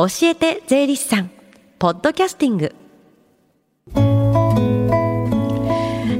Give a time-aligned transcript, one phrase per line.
[0.00, 1.30] 教えて税理士さん。
[1.80, 2.72] ポッドキャスティング。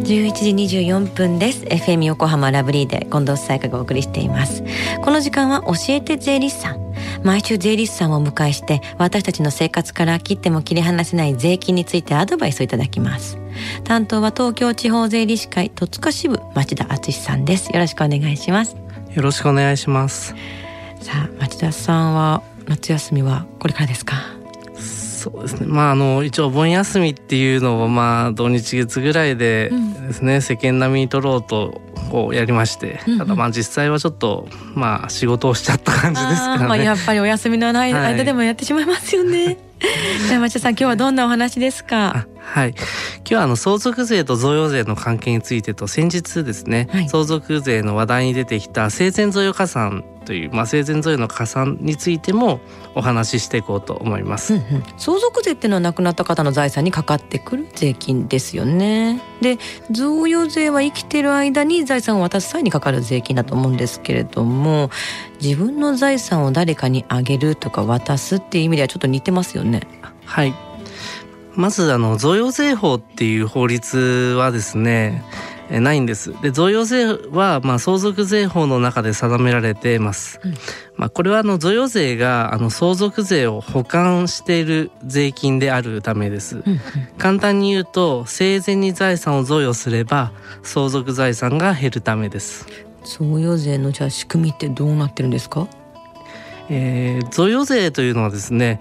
[0.03, 1.65] 11時24分です。
[1.65, 4.65] FM 横浜ラブリーで近藤沙耶香がお送りしています。
[5.05, 6.93] この時間は教えて税理士さん。
[7.23, 13.39] 毎週税理士さんをお迎えして私たちの生活から切っても切り離せない税金についてアドバイスをいただきます。
[13.85, 17.69] 担当は東京地方税理士会戸塚支部町田敦さんです。
[17.71, 18.75] よろしくお願いします。
[19.15, 20.35] よろしくお願いします。
[21.01, 24.17] さあ町田さんは夏休みはこれからですか？
[24.79, 25.67] そうですね。
[25.67, 29.71] まああの一応お盆休みっていうのをまあ土日月ぐらいで
[30.07, 36.67] ですね、うん、世間並みに取ろうとこうやりまして、うんうん、ただまあ実際はちょっとまあ仕事をしちゃった感じですからね。
[36.67, 39.45] まあやっぱりお休みのない間でもやってしまいますよね。
[39.45, 39.59] はい
[40.29, 42.27] じゃあ町田さん今日はどんなお話ですか？
[42.41, 42.71] はい。
[42.71, 52.61] 今日はあの相続税と贈与税の関係についてと先日ですね、はい、相続税の話題に出てきた生前贈与加算という、まあ、生前贈与の加算についても
[52.95, 59.23] お話ししていこうと思います、うんうん、相続税っていうのは亡くなった方の財産にかかってくる税金ですよね。
[59.41, 59.57] で
[59.91, 64.91] 贈与税は生きてる間に財産を渡す際にかかる税金だと思うんですけれども
[65.41, 69.81] 自分の財産を誰かにあげるとか渡すっていう意味ではちょっと似てますよね。
[70.27, 70.55] はい。
[71.55, 75.25] まずあの贈与税法っていう法律はですね
[75.71, 76.33] ないんです。
[76.41, 80.41] で贈与税はまあ相続税法の中で定められています。
[80.43, 80.55] うん、
[80.97, 86.63] まあこれはあの贈与税があの相続税を保管している税金であるためです。
[87.19, 92.67] 簡単に言うと生前に財産を贈与すれば相続財産が減るためです。
[93.05, 95.69] 贈与税のじゃあ仕組みってどうなってるんですか？
[96.71, 98.81] えー、贈与税というのはですね。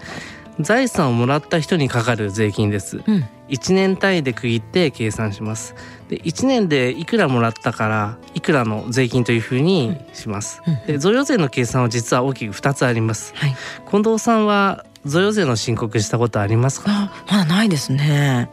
[0.60, 5.76] 財産をもらった人にかかる税金です、うん、1年単位で区切って計算します
[6.08, 13.56] で1年でいくらもらったからいくらの税金というふうにします、うん、で贈与税の計算は実は大きく2つあります、はい、
[13.90, 17.12] 近藤さんは贈与税の申告したことありますか？
[17.30, 18.50] まだないですね。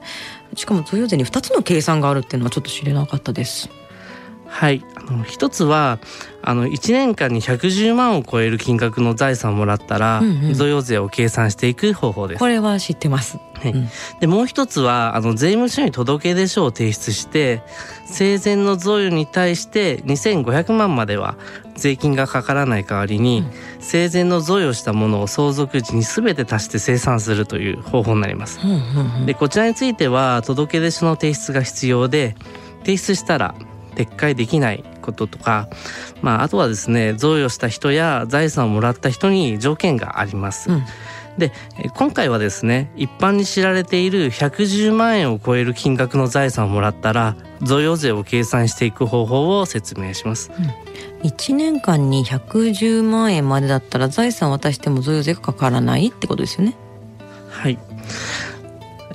[0.56, 3.70] しかも贈与税に2つの計算があるっていうのはちょっと知れなかったです
[4.56, 4.86] はい。
[4.96, 6.00] あの一つは
[6.42, 12.40] あの1年間に110万を超える金額の財産をもらったら、うんうん、贈与税を計算していく方法です。
[12.40, 13.90] これは知ってます、はい、うん、
[14.22, 17.64] でもう一つはあの税務署に届け出書を提出して
[18.06, 21.36] 生前の贈与に対して2500万までは
[21.76, 23.52] 税金がかからない代わりに、うん、
[23.82, 32.38] 生前の贈与したものを相続時に全て足して生産するという方法になります、うんうんうん、でこちらについては届け出書の提出が必要で
[32.86, 33.54] 提出したら
[33.96, 35.70] 撤回できないこととか、
[36.22, 40.70] まあ、あとはですね贈与した人や財産をもらった人に条件があります。
[40.72, 40.84] うん。
[41.38, 41.52] で
[41.96, 56.76] 今回はですね一般に知られている110万円を超える金額の財産をもらったら贈与税を計算していく方法を説明します、うん、1年間に110万円までだったら財産渡しても贈与税がかからないってことですよね。
[57.50, 57.78] はい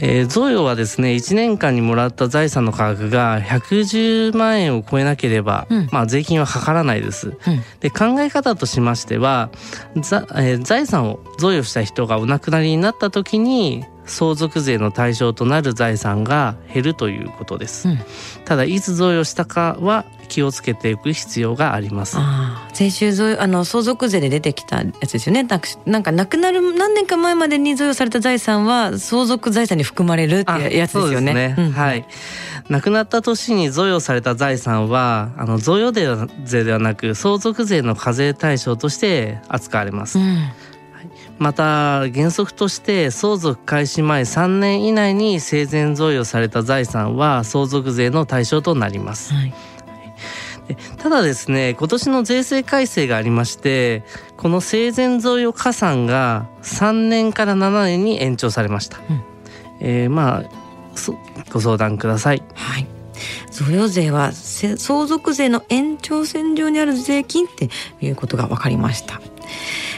[0.03, 7.28] えー、贈与はですね1年間にもらった財産の価格が110万円を超えなければ、うん、まあ、税金はかからないです。
[7.28, 7.37] うん、
[7.81, 9.50] で考え方としましては、
[9.94, 17.98] えー、財産を贈与した人がお亡くなりになった時に相続税の対象となる財産が減るということです、うん、
[18.44, 22.16] ただいつ贈与したかは気をつけていく必要があります。
[22.72, 25.47] 先週あの相続税で出てきたやつですよね。
[25.87, 31.56] なんか亡くなる何年か前までに贈与された財産は相続財産に含まれるってやつですよね、ね。
[31.59, 32.06] うん、はい。
[32.69, 35.92] 亡くなった年に贈与された財産はあの贈与
[36.44, 40.48] 税ではなく相続税の課税対象として扱われます、うん
[41.41, 49.33] また原則として相続開始前3年以内に生前贈与された財産は相続税の対象となります。
[49.33, 49.55] はい。
[50.99, 54.05] ただですね今年の税制改正がありまして
[54.37, 59.22] この生前贈与加算が3年から7年に延長されました、うん、
[59.81, 60.51] えー、まあ
[61.51, 62.43] ご相談ください。
[62.55, 62.87] はい。
[63.51, 67.71] 贈与税は相続税の延長線上にある税金って
[68.01, 69.21] いうことが分かりました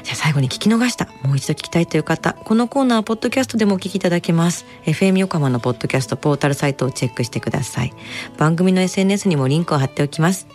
[0.02, 4.66] じゃあ最後に聞き逃した、もう一度聞きたいという方、このコーナーはポッドキャストでもお聞きいただけます。
[4.84, 7.92] FM 横浜のポッドキャストポータルサイトをチェックしてください。
[8.38, 10.46] 番組の SNS にもリンクを貼っておきます。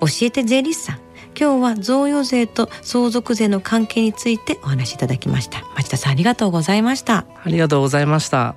[0.00, 0.98] 教えて税理士さん。
[1.38, 5.62] 今日は贈与税と相続税の関係についてお話しいただきました。
[5.76, 7.26] 町田さんありがとうございました。
[7.44, 8.56] ありがとうございました。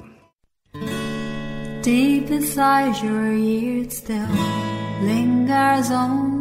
[1.84, 4.28] Deep inside your ears still
[5.04, 6.41] lingers on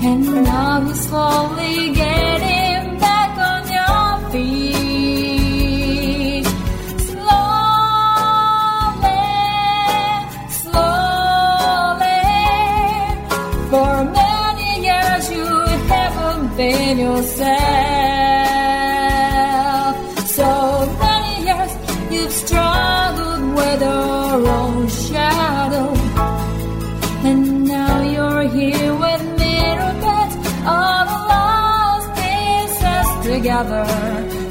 [0.00, 5.58] And now you're slowly getting back on your feet.
[7.10, 8.38] Slowly,
[10.62, 12.22] slowly.
[13.70, 15.48] For many years you
[15.90, 17.97] haven't been yourself.
[33.38, 34.47] Together.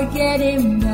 [0.00, 0.89] forget him.